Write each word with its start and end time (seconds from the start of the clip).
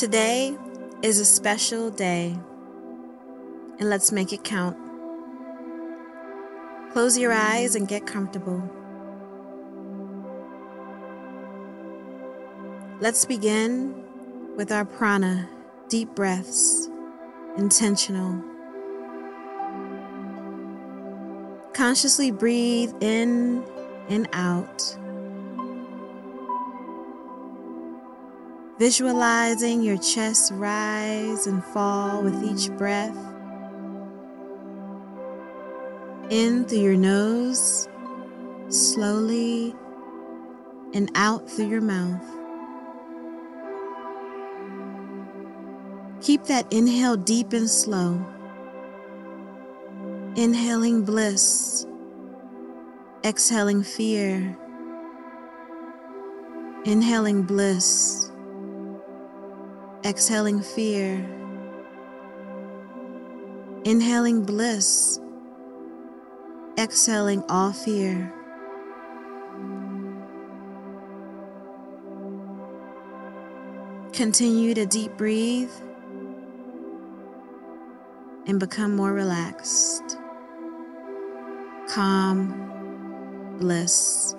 Today 0.00 0.56
is 1.02 1.18
a 1.18 1.26
special 1.26 1.90
day, 1.90 2.34
and 3.78 3.90
let's 3.90 4.10
make 4.10 4.32
it 4.32 4.42
count. 4.42 4.74
Close 6.94 7.18
your 7.18 7.34
eyes 7.34 7.74
and 7.74 7.86
get 7.86 8.06
comfortable. 8.06 8.62
Let's 12.98 13.26
begin 13.26 13.94
with 14.56 14.72
our 14.72 14.86
prana, 14.86 15.46
deep 15.90 16.14
breaths, 16.14 16.88
intentional. 17.58 18.42
Consciously 21.74 22.30
breathe 22.30 22.94
in 23.02 23.62
and 24.08 24.30
out. 24.32 24.96
Visualizing 28.80 29.82
your 29.82 29.98
chest 29.98 30.52
rise 30.54 31.46
and 31.46 31.62
fall 31.62 32.22
with 32.22 32.42
each 32.42 32.70
breath. 32.78 33.14
In 36.30 36.64
through 36.64 36.78
your 36.78 36.96
nose, 36.96 37.90
slowly, 38.70 39.76
and 40.94 41.10
out 41.14 41.46
through 41.46 41.68
your 41.68 41.82
mouth. 41.82 42.24
Keep 46.22 46.44
that 46.44 46.66
inhale 46.72 47.18
deep 47.18 47.52
and 47.52 47.68
slow. 47.68 48.24
Inhaling 50.36 51.02
bliss, 51.02 51.84
exhaling 53.26 53.82
fear, 53.82 54.56
inhaling 56.86 57.42
bliss, 57.42 58.19
exhaling 60.10 60.60
fear, 60.60 61.24
inhaling 63.84 64.42
bliss, 64.42 65.20
exhaling 66.76 67.44
all 67.48 67.72
fear. 67.72 68.34
Continue 74.12 74.74
to 74.74 74.84
deep 74.84 75.16
breathe 75.16 75.70
and 78.48 78.58
become 78.58 78.96
more 78.96 79.12
relaxed, 79.12 80.18
calm, 81.88 83.56
bliss. 83.60 84.34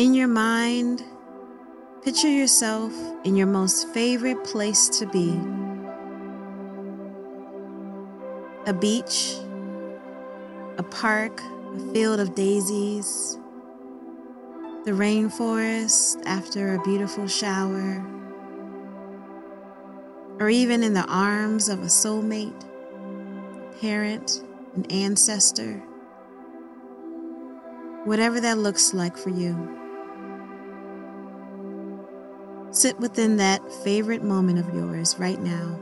In 0.00 0.14
your 0.14 0.28
mind, 0.28 1.04
picture 2.02 2.30
yourself 2.30 2.90
in 3.22 3.36
your 3.36 3.46
most 3.46 3.86
favorite 3.88 4.42
place 4.44 4.88
to 4.98 5.04
be 5.04 5.38
a 8.64 8.72
beach, 8.72 9.34
a 10.78 10.82
park, 10.82 11.42
a 11.42 11.92
field 11.92 12.18
of 12.18 12.34
daisies, 12.34 13.38
the 14.86 14.92
rainforest 14.92 16.22
after 16.24 16.76
a 16.76 16.82
beautiful 16.82 17.26
shower 17.26 18.02
or 20.38 20.48
even 20.48 20.82
in 20.82 20.94
the 20.94 21.04
arms 21.08 21.68
of 21.68 21.80
a 21.80 21.88
soulmate, 21.90 22.64
parent, 23.82 24.42
an 24.76 24.86
ancestor, 24.86 25.74
whatever 28.06 28.40
that 28.40 28.56
looks 28.56 28.94
like 28.94 29.18
for 29.18 29.28
you. 29.28 29.76
Sit 32.70 32.98
within 33.00 33.36
that 33.38 33.60
favorite 33.84 34.22
moment 34.22 34.58
of 34.58 34.74
yours 34.74 35.16
right 35.18 35.40
now. 35.40 35.78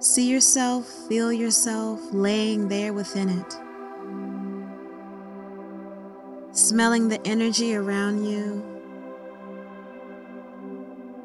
See 0.00 0.30
yourself, 0.30 0.86
feel 1.08 1.32
yourself 1.32 2.00
laying 2.12 2.68
there 2.68 2.92
within 2.92 3.28
it. 3.28 3.56
Smelling 6.56 7.08
the 7.08 7.26
energy 7.26 7.74
around 7.74 8.24
you 8.24 8.76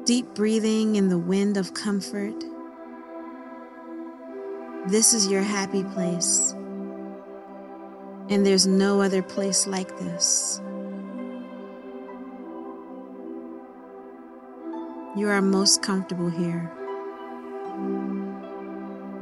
Deep 0.04 0.34
breathing 0.34 0.96
in 0.96 1.08
the 1.08 1.18
wind 1.18 1.56
of 1.56 1.74
comfort. 1.74 2.34
This 4.88 5.14
is 5.14 5.28
your 5.28 5.42
happy 5.42 5.84
place. 5.84 6.56
And 8.28 8.44
there's 8.44 8.66
no 8.66 9.00
other 9.00 9.22
place 9.22 9.64
like 9.64 9.96
this. 10.00 10.60
You 15.14 15.28
are 15.28 15.42
most 15.42 15.82
comfortable 15.82 16.30
here. 16.30 16.72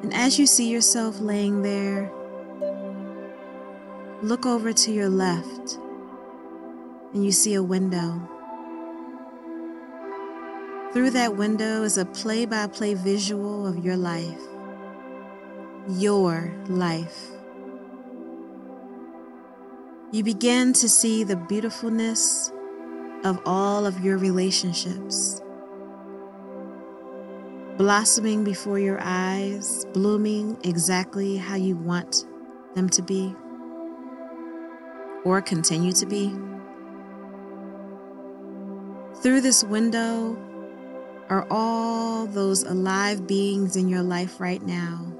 And 0.03 0.15
as 0.15 0.39
you 0.39 0.47
see 0.47 0.71
yourself 0.71 1.21
laying 1.21 1.63
there, 1.63 2.13
look 4.23 4.47
over 4.47 4.73
to 4.73 4.93
your 4.93 5.09
left 5.09 5.79
and 7.13 7.25
you 7.25 7.33
see 7.33 7.55
a 7.55 7.63
window. 7.63 8.23
Through 10.93 11.11
that 11.11 11.37
window 11.37 11.83
is 11.83 11.99
a 11.99 12.05
play 12.05 12.45
by 12.45 12.69
play 12.69 12.95
visual 12.95 13.67
of 13.67 13.85
your 13.85 13.97
life. 13.97 14.41
Your 15.89 16.53
life. 16.69 17.31
You 20.13 20.23
begin 20.23 20.73
to 20.75 20.89
see 20.89 21.25
the 21.25 21.37
beautifulness 21.37 22.53
of 23.25 23.41
all 23.45 23.87
of 23.87 24.05
your 24.05 24.19
relationships. 24.19 25.41
Blossoming 27.81 28.45
before 28.45 28.79
your 28.79 28.99
eyes, 29.01 29.87
blooming 29.95 30.59
exactly 30.65 31.39
how 31.39 31.55
you 31.55 31.77
want 31.77 32.27
them 32.75 32.91
to 32.91 33.01
be 33.01 33.35
or 35.25 35.41
continue 35.41 35.91
to 35.93 36.05
be. 36.05 36.29
Through 39.23 39.41
this 39.41 39.65
window, 39.65 40.37
are 41.31 41.47
all 41.51 42.27
those 42.27 42.65
alive 42.65 43.27
beings 43.27 43.77
in 43.77 43.89
your 43.89 44.03
life 44.03 44.41
right 44.41 44.61
now. 44.61 45.11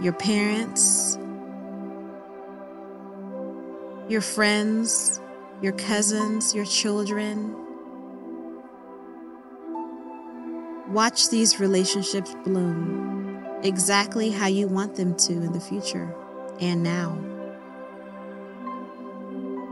Your 0.00 0.14
parents, 0.14 1.16
your 4.08 4.20
friends, 4.20 5.20
your 5.62 5.74
cousins, 5.74 6.56
your 6.56 6.64
children. 6.64 7.69
Watch 10.90 11.28
these 11.30 11.60
relationships 11.60 12.34
bloom 12.44 13.60
exactly 13.62 14.30
how 14.30 14.46
you 14.46 14.66
want 14.66 14.96
them 14.96 15.14
to 15.14 15.32
in 15.32 15.52
the 15.52 15.60
future 15.60 16.12
and 16.60 16.82
now. 16.82 17.16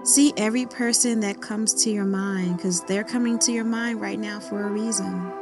See 0.05 0.33
every 0.37 0.65
person 0.65 1.21
that 1.21 1.43
comes 1.43 1.75
to 1.85 1.91
your 1.91 2.05
mind 2.05 2.57
because 2.57 2.83
they're 2.85 3.05
coming 3.05 3.39
to 3.41 3.53
your 3.53 3.65
mind 3.65 4.01
right 4.01 4.19
now 4.19 4.39
for 4.39 4.63
a 4.63 4.71
reason. 4.71 5.33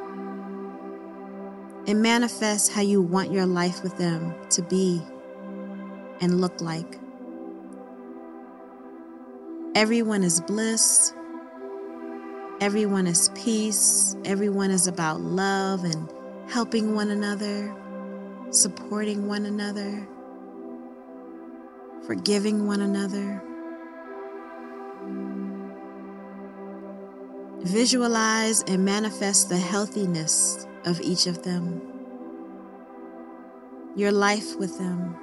And 1.87 2.03
manifest 2.03 2.73
how 2.73 2.81
you 2.81 3.01
want 3.01 3.31
your 3.31 3.47
life 3.47 3.83
with 3.83 3.97
them 3.99 4.35
to 4.51 4.63
be 4.63 5.03
and 6.21 6.41
look 6.41 6.61
like. 6.61 6.99
Everyone 9.75 10.25
is 10.25 10.41
bliss. 10.41 11.13
Everyone 12.59 13.07
is 13.07 13.29
peace. 13.35 14.17
Everyone 14.25 14.71
is 14.71 14.87
about 14.87 15.21
love 15.21 15.85
and 15.85 16.11
helping 16.49 16.95
one 16.95 17.11
another, 17.11 17.75
supporting 18.49 19.29
one 19.29 19.45
another, 19.45 20.09
forgiving 22.07 22.67
one 22.67 22.81
another. 22.81 23.43
Visualize 27.61 28.63
and 28.63 28.87
manifest 28.87 29.51
the 29.51 29.59
healthiness 29.59 30.67
of 30.87 30.99
each 31.03 31.27
of 31.27 31.43
them, 31.43 31.83
your 33.97 34.13
life 34.13 34.57
with 34.57 34.79
them, 34.79 35.15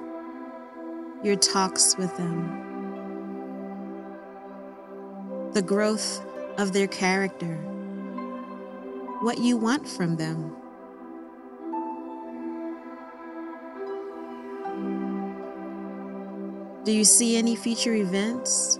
your 1.24 1.34
talks 1.34 1.96
with 1.96 2.16
them, 2.16 2.60
the 5.52 5.62
growth 5.62 6.24
of 6.58 6.72
their 6.72 6.86
character, 6.86 7.56
what 9.20 9.38
you 9.38 9.56
want 9.56 9.88
from 9.88 10.16
them. 10.16 10.54
Do 16.84 16.92
you 16.92 17.04
see 17.04 17.36
any 17.36 17.56
future 17.56 17.94
events? 17.94 18.78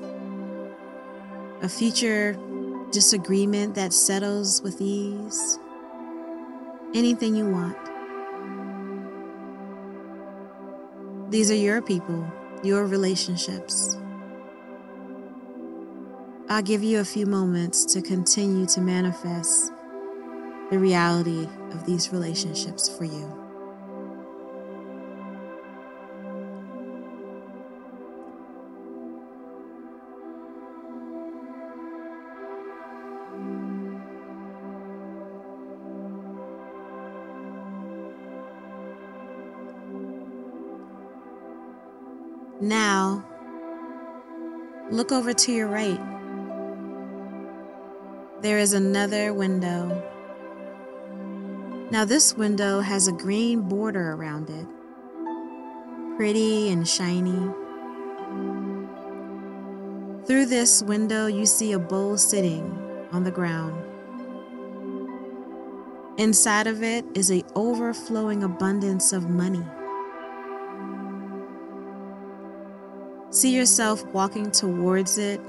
A 1.63 1.69
future 1.69 2.37
disagreement 2.93 3.75
that 3.75 3.93
settles 3.93 4.61
with 4.63 4.81
ease, 4.81 5.59
anything 6.95 7.35
you 7.35 7.49
want. 7.49 7.79
These 11.31 11.51
are 11.51 11.57
your 11.57 11.81
people, 11.81 12.25
your 12.63 12.87
relationships, 12.87 13.97
I'll 16.55 16.63
give 16.63 16.85
you 16.85 17.01
a 17.01 17.05
few 17.05 17.27
moments 17.27 17.85
to 17.87 18.01
continue 18.01 18.65
to 18.67 18.81
manifest 18.81 19.73
the 20.71 20.79
reality 20.79 21.49
of 21.73 21.85
these 21.85 22.13
relationships 22.13 22.89
for 22.89 23.03
you. 23.03 23.29
Now, 42.61 43.27
look 44.93 45.11
over 45.11 45.33
to 45.33 45.53
your 45.53 45.67
right. 45.67 46.14
There 48.45 48.59
is 48.59 48.75
another 48.75 49.33
window. 49.33 50.03
Now, 51.91 52.05
this 52.05 52.35
window 52.35 52.81
has 52.81 53.09
a 53.09 53.13
green 53.13 53.63
border 53.63 54.13
around 54.13 54.51
it, 54.51 54.67
pretty 56.19 56.69
and 56.69 56.87
shiny. 56.87 57.41
Through 60.27 60.45
this 60.45 60.83
window, 60.83 61.27
you 61.27 61.47
see 61.47 61.73
a 61.73 61.79
bowl 61.79 62.19
sitting 62.19 62.79
on 63.13 63.25
the 63.25 63.31
ground. 63.31 63.83
Inside 66.19 66.67
of 66.67 66.83
it 66.83 67.07
is 67.15 67.33
a 67.33 67.43
overflowing 67.55 68.43
abundance 68.43 69.15
of 69.15 69.31
money. 69.31 69.65
See 73.31 73.57
yourself 73.57 74.05
walking 74.09 74.51
towards 74.51 75.17
it. 75.17 75.41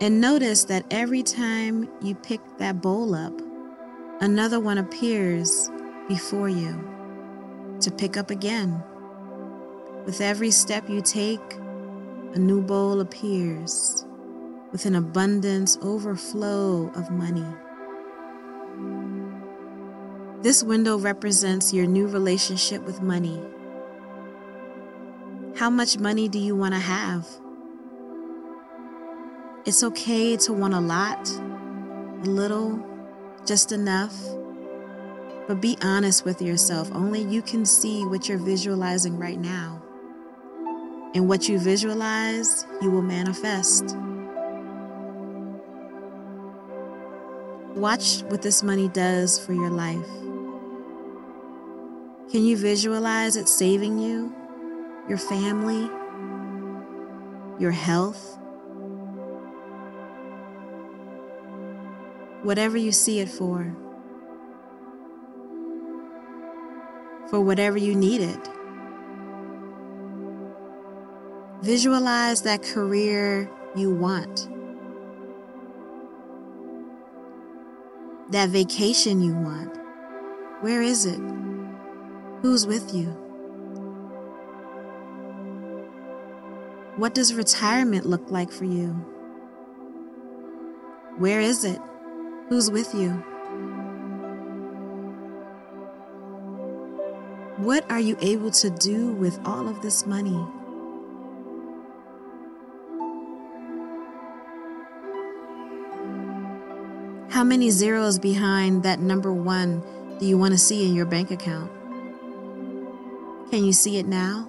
And 0.00 0.20
notice 0.20 0.64
that 0.64 0.86
every 0.90 1.22
time 1.22 1.88
you 2.00 2.14
pick 2.14 2.40
that 2.58 2.80
bowl 2.80 3.14
up, 3.14 3.32
another 4.20 4.58
one 4.58 4.78
appears 4.78 5.70
before 6.08 6.48
you 6.48 6.72
to 7.80 7.90
pick 7.90 8.16
up 8.16 8.30
again. 8.30 8.82
With 10.06 10.20
every 10.20 10.50
step 10.50 10.88
you 10.88 11.02
take, 11.02 11.54
a 12.34 12.38
new 12.38 12.62
bowl 12.62 13.00
appears 13.00 14.06
with 14.72 14.86
an 14.86 14.94
abundance 14.94 15.76
overflow 15.82 16.90
of 16.94 17.10
money. 17.10 17.46
This 20.42 20.62
window 20.62 20.96
represents 20.96 21.74
your 21.74 21.86
new 21.86 22.06
relationship 22.06 22.82
with 22.82 23.02
money 23.02 23.40
how 25.60 25.68
much 25.68 25.98
money 25.98 26.26
do 26.26 26.38
you 26.38 26.56
want 26.56 26.72
to 26.72 26.80
have? 26.80 27.28
It's 29.66 29.82
okay 29.82 30.36
to 30.38 30.52
want 30.52 30.74
a 30.74 30.80
lot, 30.80 31.28
a 31.28 32.28
little, 32.28 32.84
just 33.46 33.72
enough. 33.72 34.14
But 35.46 35.60
be 35.60 35.76
honest 35.82 36.24
with 36.24 36.40
yourself. 36.40 36.90
Only 36.94 37.22
you 37.22 37.42
can 37.42 37.64
see 37.64 38.04
what 38.04 38.28
you're 38.28 38.38
visualizing 38.38 39.18
right 39.18 39.38
now. 39.38 39.82
And 41.14 41.28
what 41.28 41.48
you 41.48 41.58
visualize, 41.58 42.66
you 42.80 42.90
will 42.90 43.02
manifest. 43.02 43.96
Watch 47.74 48.22
what 48.28 48.42
this 48.42 48.62
money 48.62 48.88
does 48.88 49.38
for 49.38 49.52
your 49.52 49.70
life. 49.70 50.08
Can 52.30 52.44
you 52.44 52.56
visualize 52.56 53.36
it 53.36 53.48
saving 53.48 53.98
you? 53.98 54.34
your 55.10 55.18
family, 55.18 55.90
your 57.58 57.72
health. 57.72 58.38
Whatever 62.42 62.78
you 62.78 62.90
see 62.90 63.20
it 63.20 63.28
for, 63.28 63.76
for 67.28 67.40
whatever 67.40 67.78
you 67.78 67.94
need 67.94 68.22
it. 68.22 68.48
Visualize 71.62 72.42
that 72.42 72.62
career 72.62 73.50
you 73.76 73.94
want, 73.94 74.48
that 78.30 78.48
vacation 78.48 79.20
you 79.20 79.34
want. 79.34 79.78
Where 80.62 80.80
is 80.82 81.04
it? 81.06 81.20
Who's 82.40 82.66
with 82.66 82.94
you? 82.94 83.06
What 86.96 87.14
does 87.14 87.34
retirement 87.34 88.06
look 88.06 88.30
like 88.30 88.50
for 88.50 88.64
you? 88.64 88.92
Where 91.18 91.40
is 91.40 91.64
it? 91.64 91.80
Who's 92.50 92.68
with 92.68 92.92
you? 92.96 93.10
What 97.58 97.88
are 97.88 98.00
you 98.00 98.16
able 98.20 98.50
to 98.50 98.70
do 98.70 99.12
with 99.12 99.38
all 99.44 99.68
of 99.68 99.80
this 99.82 100.04
money? 100.04 100.44
How 107.30 107.44
many 107.44 107.70
zeros 107.70 108.18
behind 108.18 108.82
that 108.82 108.98
number 108.98 109.32
one 109.32 109.84
do 110.18 110.26
you 110.26 110.36
want 110.36 110.50
to 110.50 110.58
see 110.58 110.88
in 110.88 110.92
your 110.96 111.06
bank 111.06 111.30
account? 111.30 111.70
Can 113.50 113.64
you 113.64 113.72
see 113.72 113.98
it 113.98 114.06
now? 114.06 114.48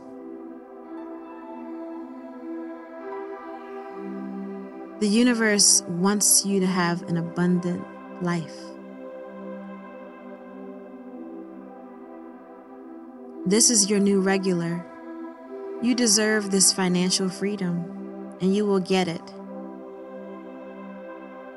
The 5.02 5.08
universe 5.08 5.82
wants 5.88 6.46
you 6.46 6.60
to 6.60 6.68
have 6.68 7.02
an 7.10 7.18
abundant 7.18 7.84
life. 8.22 8.56
This 13.48 13.72
is 13.72 13.90
your 13.90 14.00
new 14.00 14.22
regular. 14.22 14.86
You 15.82 15.96
deserve 15.96 16.52
this 16.52 16.72
financial 16.72 17.30
freedom, 17.30 18.38
and 18.42 18.56
you 18.56 18.68
will 18.68 18.80
get 18.80 19.08
it. 19.08 19.24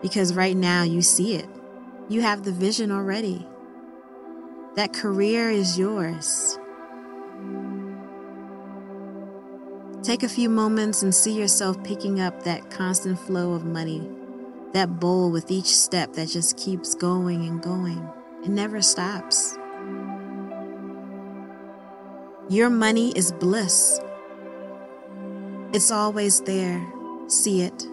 Because 0.01 0.35
right 0.35 0.57
now 0.57 0.83
you 0.83 1.03
see 1.03 1.35
it. 1.35 1.49
You 2.09 2.23
have 2.23 2.45
the 2.45 2.53
vision 2.53 2.91
already. 2.91 3.47
That 4.75 4.95
career 4.95 5.51
is 5.51 5.79
yours. 5.79 6.59
Take 10.05 10.23
a 10.23 10.29
few 10.29 10.51
moments 10.51 11.03
and 11.03 11.15
see 11.15 11.33
yourself 11.33 11.83
picking 11.83 12.21
up 12.21 12.43
that 12.43 12.71
constant 12.71 13.19
flow 13.19 13.55
of 13.55 13.65
money, 13.65 14.07
that 14.75 15.01
bowl 15.01 15.31
with 15.31 15.51
each 15.51 15.75
step 15.75 16.13
that 16.13 16.29
just 16.29 16.59
keeps 16.59 16.95
going 16.95 17.47
and 17.47 17.63
going. 17.63 18.07
It 18.43 18.51
never 18.51 18.83
stops. 18.83 19.57
Your 22.51 22.69
money 22.69 23.13
is 23.17 23.33
bliss. 23.33 23.99
It's 25.73 25.91
always 25.91 26.43
there. 26.43 26.87
See 27.29 27.63
it. 27.63 27.87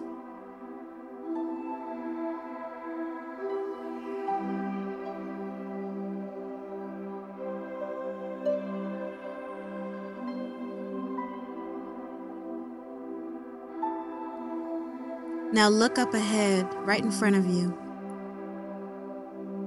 Now 15.52 15.68
look 15.68 15.98
up 15.98 16.14
ahead, 16.14 16.66
right 16.86 17.02
in 17.02 17.10
front 17.10 17.36
of 17.36 17.44
you. 17.44 17.76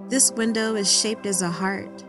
This 0.09 0.31
window 0.31 0.73
is 0.73 0.91
shaped 0.91 1.27
as 1.27 1.43
a 1.43 1.49
heart. 1.49 2.03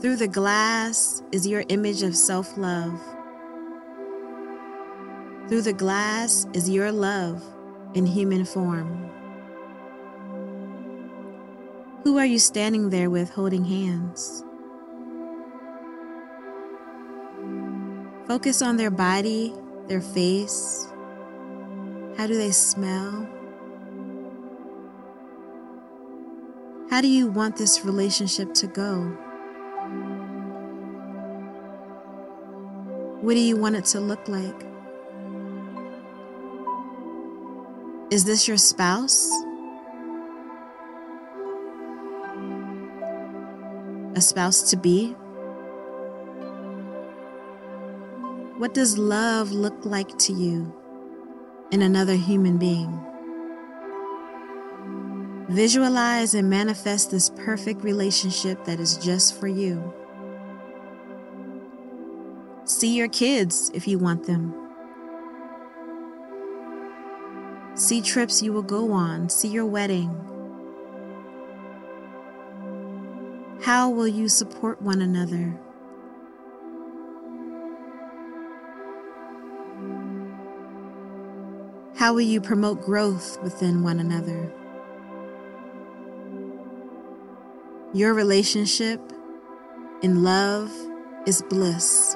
Through 0.00 0.16
the 0.16 0.26
glass 0.26 1.22
is 1.30 1.46
your 1.46 1.64
image 1.68 2.02
of 2.02 2.16
self 2.16 2.58
love. 2.58 3.00
Through 5.48 5.62
the 5.62 5.72
glass 5.72 6.48
is 6.52 6.68
your 6.68 6.90
love 6.90 7.44
in 7.94 8.06
human 8.06 8.44
form. 8.44 9.08
Who 12.02 12.18
are 12.18 12.26
you 12.26 12.40
standing 12.40 12.90
there 12.90 13.08
with 13.08 13.30
holding 13.30 13.64
hands? 13.64 14.44
Focus 18.26 18.62
on 18.62 18.76
their 18.76 18.90
body, 18.90 19.54
their 19.86 20.00
face, 20.00 20.88
how 22.16 22.26
do 22.26 22.36
they 22.36 22.50
smell? 22.52 23.28
How 26.90 27.00
do 27.00 27.08
you 27.08 27.26
want 27.26 27.56
this 27.56 27.84
relationship 27.84 28.54
to 28.54 28.66
go? 28.68 29.00
What 33.20 33.34
do 33.34 33.40
you 33.40 33.56
want 33.56 33.74
it 33.74 33.84
to 33.86 34.00
look 34.00 34.28
like? 34.28 34.66
Is 38.10 38.24
this 38.24 38.46
your 38.46 38.58
spouse? 38.58 39.28
A 44.14 44.20
spouse 44.20 44.70
to 44.70 44.76
be? 44.76 45.16
What 48.58 48.72
does 48.72 48.96
love 48.96 49.50
look 49.50 49.84
like 49.84 50.16
to 50.18 50.32
you? 50.32 50.72
In 51.70 51.82
another 51.82 52.14
human 52.14 52.58
being. 52.58 53.00
Visualize 55.48 56.34
and 56.34 56.48
manifest 56.48 57.10
this 57.10 57.30
perfect 57.30 57.82
relationship 57.82 58.64
that 58.64 58.80
is 58.80 58.96
just 58.96 59.38
for 59.38 59.46
you. 59.46 59.92
See 62.64 62.96
your 62.96 63.08
kids 63.08 63.70
if 63.74 63.86
you 63.86 63.98
want 63.98 64.26
them. 64.26 64.54
See 67.74 68.00
trips 68.00 68.42
you 68.42 68.52
will 68.52 68.62
go 68.62 68.92
on. 68.92 69.28
See 69.28 69.48
your 69.48 69.66
wedding. 69.66 70.08
How 73.60 73.90
will 73.90 74.08
you 74.08 74.28
support 74.28 74.80
one 74.80 75.02
another? 75.02 75.58
How 82.04 82.12
will 82.12 82.20
you 82.20 82.38
promote 82.38 82.82
growth 82.82 83.42
within 83.42 83.82
one 83.82 83.98
another? 83.98 84.52
Your 87.94 88.12
relationship 88.12 89.00
in 90.02 90.22
love 90.22 90.70
is 91.26 91.40
bliss. 91.48 92.14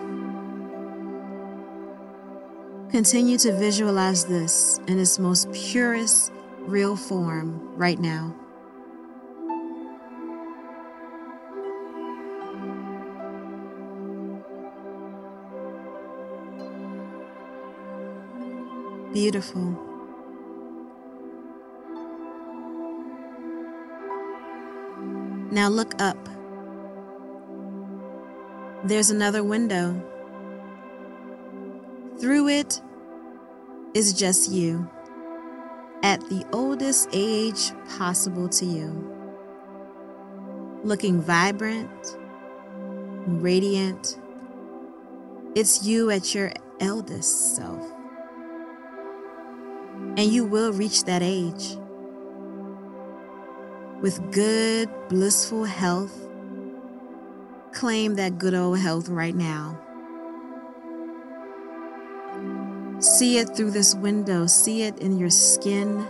Continue 2.90 3.38
to 3.38 3.52
visualize 3.52 4.26
this 4.26 4.78
in 4.88 4.98
its 4.98 5.18
most 5.18 5.50
purest, 5.52 6.32
real 6.66 6.94
form 6.94 7.74
right 7.74 7.98
now. 7.98 8.36
Beautiful. 19.20 19.76
Now 25.50 25.68
look 25.68 26.00
up. 26.00 26.16
There's 28.84 29.10
another 29.10 29.42
window. 29.42 30.00
Through 32.20 32.46
it 32.50 32.80
is 33.92 34.12
just 34.12 34.52
you 34.52 34.88
at 36.04 36.20
the 36.28 36.46
oldest 36.52 37.08
age 37.12 37.72
possible 37.98 38.48
to 38.50 38.64
you. 38.64 38.88
Looking 40.84 41.20
vibrant, 41.20 42.16
radiant. 43.26 44.16
It's 45.56 45.84
you 45.84 46.08
at 46.12 46.36
your 46.36 46.52
eldest 46.78 47.56
self. 47.56 47.97
And 50.18 50.32
you 50.32 50.44
will 50.44 50.72
reach 50.72 51.04
that 51.04 51.22
age 51.22 51.78
with 54.00 54.32
good, 54.32 54.90
blissful 55.08 55.62
health. 55.62 56.12
Claim 57.72 58.16
that 58.16 58.36
good 58.36 58.52
old 58.52 58.80
health 58.80 59.08
right 59.08 59.36
now. 59.36 59.78
See 62.98 63.38
it 63.38 63.56
through 63.56 63.70
this 63.70 63.94
window. 63.94 64.48
See 64.48 64.82
it 64.82 64.98
in 64.98 65.20
your 65.20 65.30
skin, 65.30 66.04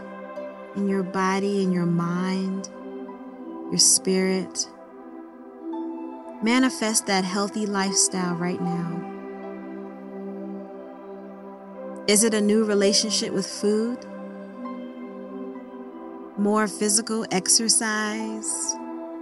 in 0.74 0.88
your 0.88 1.02
body, 1.02 1.62
in 1.62 1.70
your 1.70 1.84
mind, 1.84 2.70
your 3.70 3.76
spirit. 3.76 4.66
Manifest 6.42 7.06
that 7.08 7.24
healthy 7.24 7.66
lifestyle 7.66 8.36
right 8.36 8.62
now. 8.62 9.07
Is 12.08 12.24
it 12.24 12.32
a 12.32 12.40
new 12.40 12.64
relationship 12.64 13.34
with 13.34 13.46
food? 13.46 13.98
More 16.38 16.66
physical 16.66 17.26
exercise? 17.30 18.74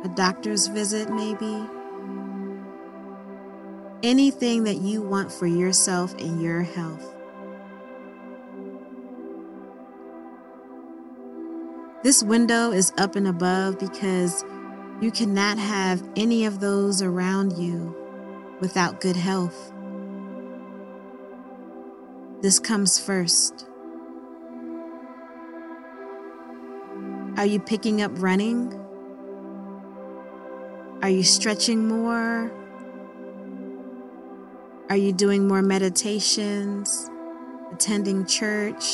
A 0.04 0.08
doctor's 0.14 0.68
visit, 0.68 1.10
maybe? 1.10 1.66
Anything 4.04 4.62
that 4.62 4.76
you 4.76 5.02
want 5.02 5.32
for 5.32 5.48
yourself 5.48 6.14
and 6.20 6.40
your 6.40 6.62
health. 6.62 7.12
This 12.04 12.22
window 12.22 12.70
is 12.70 12.92
up 12.98 13.16
and 13.16 13.26
above 13.26 13.80
because 13.80 14.44
you 15.00 15.10
cannot 15.10 15.58
have 15.58 16.08
any 16.14 16.44
of 16.44 16.60
those 16.60 17.02
around 17.02 17.58
you 17.58 17.96
without 18.60 19.00
good 19.00 19.16
health. 19.16 19.72
This 22.42 22.58
comes 22.58 22.98
first. 22.98 23.66
Are 27.38 27.46
you 27.46 27.58
picking 27.58 28.02
up 28.02 28.12
running? 28.16 28.72
Are 31.02 31.08
you 31.08 31.22
stretching 31.22 31.88
more? 31.88 32.52
Are 34.90 34.96
you 34.96 35.12
doing 35.12 35.48
more 35.48 35.62
meditations? 35.62 37.10
Attending 37.72 38.26
church? 38.26 38.84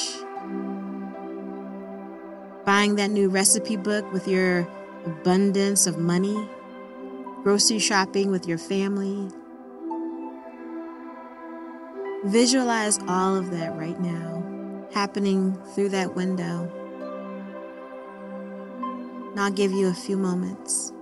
Buying 2.65 2.95
that 2.95 3.11
new 3.11 3.29
recipe 3.29 3.77
book 3.77 4.11
with 4.13 4.29
your 4.29 4.69
abundance 5.05 5.89
of 5.89 5.99
money? 5.99 6.49
Grocery 7.43 7.81
shopping 7.81 8.31
with 8.31 8.47
your 8.47 8.59
family? 8.59 9.29
Visualize 12.25 13.01
all 13.09 13.35
of 13.37 13.51
that 13.51 13.77
right 13.77 14.01
now 14.01 14.89
happening 14.93 15.59
through 15.75 15.89
that 15.89 16.15
window. 16.15 16.71
And 19.31 19.41
I'll 19.41 19.51
give 19.51 19.73
you 19.73 19.89
a 19.89 19.95
few 19.95 20.17
moments. 20.17 20.93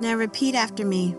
Now 0.00 0.14
repeat 0.14 0.54
after 0.54 0.84
me. 0.84 1.16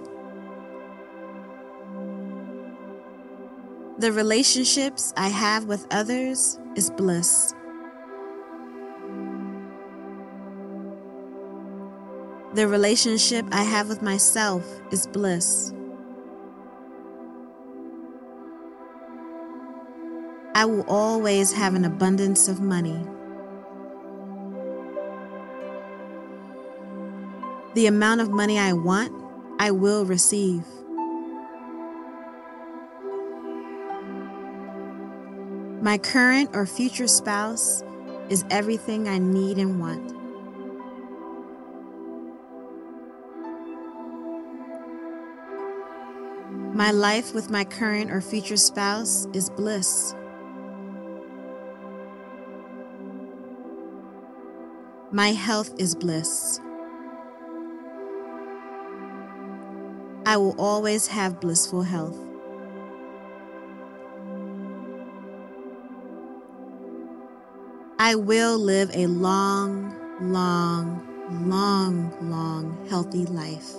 The 4.05 4.11
relationships 4.11 5.11
I 5.17 5.29
have 5.29 5.65
with 5.65 5.87
others 5.89 6.59
is 6.75 6.91
bliss. 6.91 7.55
The 12.53 12.67
relationship 12.67 13.47
I 13.51 13.63
have 13.63 13.89
with 13.89 14.03
myself 14.03 14.63
is 14.91 15.07
bliss. 15.07 15.73
I 20.53 20.65
will 20.65 20.85
always 20.87 21.51
have 21.53 21.73
an 21.73 21.83
abundance 21.83 22.47
of 22.47 22.61
money. 22.61 23.03
The 27.73 27.87
amount 27.87 28.21
of 28.21 28.29
money 28.29 28.59
I 28.59 28.73
want, 28.73 29.11
I 29.59 29.71
will 29.71 30.05
receive. 30.05 30.63
My 35.85 35.99
current 35.99 36.49
or 36.55 36.65
future 36.65 37.07
spouse 37.07 37.83
is 38.27 38.43
everything 38.49 39.07
I 39.07 39.19
need 39.19 39.59
and 39.59 39.79
want. 39.79 40.15
My 46.75 46.89
life 46.89 47.35
with 47.35 47.51
my 47.51 47.63
current 47.63 48.09
or 48.09 48.19
future 48.19 48.57
spouse 48.57 49.27
is 49.31 49.51
bliss. 49.51 50.15
My 55.11 55.33
health 55.33 55.71
is 55.77 55.93
bliss. 55.93 56.59
I 60.25 60.35
will 60.37 60.55
always 60.57 61.05
have 61.05 61.39
blissful 61.39 61.83
health. 61.83 62.17
I 68.05 68.13
will 68.13 68.59
live 68.59 68.91
a 68.93 69.07
long, 69.07 69.95
long, 70.21 71.49
long, 71.49 72.15
long, 72.29 72.87
healthy 72.87 73.25
life. 73.25 73.73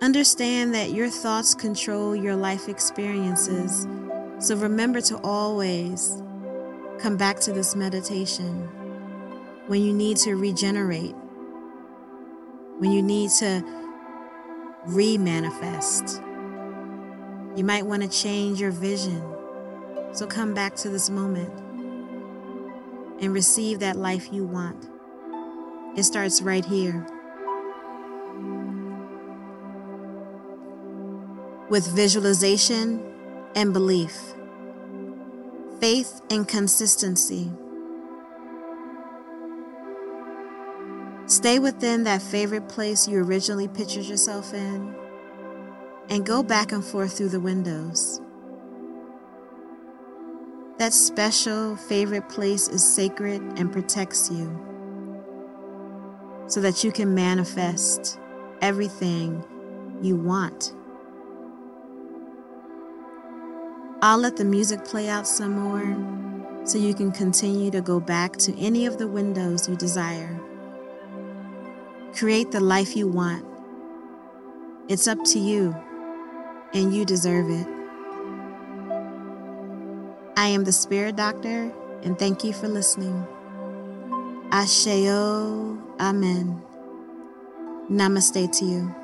Understand 0.00 0.74
that 0.74 0.92
your 0.92 1.10
thoughts 1.10 1.54
control 1.54 2.16
your 2.16 2.34
life 2.34 2.66
experiences, 2.66 3.86
so 4.38 4.56
remember 4.56 5.02
to 5.02 5.18
always 5.18 6.16
come 6.98 7.18
back 7.18 7.40
to 7.40 7.52
this 7.52 7.76
meditation 7.76 8.66
when 9.66 9.82
you 9.82 9.92
need 9.92 10.16
to 10.16 10.34
regenerate, 10.34 11.14
when 12.78 12.90
you 12.90 13.02
need 13.02 13.30
to 13.32 13.62
re 14.86 15.18
manifest. 15.18 16.22
You 17.56 17.64
might 17.64 17.84
want 17.84 18.02
to 18.02 18.08
change 18.08 18.60
your 18.60 18.70
vision. 18.70 19.22
So 20.12 20.26
come 20.26 20.54
back 20.54 20.76
to 20.76 20.88
this 20.88 21.10
moment 21.10 21.52
and 23.20 23.32
receive 23.32 23.80
that 23.80 23.96
life 23.96 24.32
you 24.32 24.44
want. 24.44 24.88
It 25.96 26.04
starts 26.04 26.40
right 26.40 26.64
here. 26.64 27.06
With 31.68 31.86
visualization 31.88 33.04
and 33.54 33.72
belief, 33.72 34.16
faith 35.80 36.20
and 36.30 36.46
consistency. 36.46 37.50
Stay 41.26 41.58
within 41.58 42.04
that 42.04 42.22
favorite 42.22 42.68
place 42.68 43.06
you 43.06 43.22
originally 43.22 43.68
pictured 43.68 44.04
yourself 44.04 44.52
in 44.52 44.94
and 46.10 46.26
go 46.26 46.42
back 46.42 46.72
and 46.72 46.84
forth 46.84 47.16
through 47.16 47.28
the 47.28 47.40
windows. 47.40 48.20
That 50.78 50.92
special 50.92 51.76
favorite 51.76 52.28
place 52.28 52.66
is 52.68 52.82
sacred 52.94 53.40
and 53.56 53.72
protects 53.72 54.30
you 54.30 54.66
so 56.48 56.60
that 56.60 56.82
you 56.82 56.90
can 56.90 57.14
manifest 57.14 58.18
everything 58.60 59.44
you 60.02 60.16
want. 60.16 60.74
I'll 64.02 64.18
let 64.18 64.36
the 64.36 64.44
music 64.44 64.84
play 64.84 65.08
out 65.08 65.28
some 65.28 65.52
more 65.52 66.66
so 66.66 66.78
you 66.78 66.94
can 66.94 67.12
continue 67.12 67.70
to 67.70 67.80
go 67.80 68.00
back 68.00 68.36
to 68.38 68.58
any 68.58 68.86
of 68.86 68.98
the 68.98 69.06
windows 69.06 69.68
you 69.68 69.76
desire. 69.76 70.40
Create 72.14 72.50
the 72.50 72.60
life 72.60 72.96
you 72.96 73.06
want. 73.06 73.44
It's 74.88 75.06
up 75.06 75.22
to 75.26 75.38
you, 75.38 75.76
and 76.72 76.94
you 76.94 77.04
deserve 77.04 77.50
it. 77.50 77.66
I 80.36 80.48
am 80.48 80.64
the 80.64 80.72
Spirit 80.72 81.16
Doctor, 81.16 81.72
and 82.02 82.18
thank 82.18 82.44
you 82.44 82.52
for 82.52 82.68
listening. 82.68 83.26
Asheo, 84.50 85.78
Amen. 86.00 86.62
Namaste 87.90 88.58
to 88.58 88.64
you. 88.64 88.99